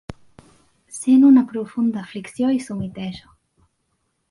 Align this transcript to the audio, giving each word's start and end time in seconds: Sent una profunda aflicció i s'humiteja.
Sent 0.99 1.25
una 1.27 1.43
profunda 1.51 2.03
aflicció 2.05 2.51
i 2.57 2.59
s'humiteja. 2.69 3.31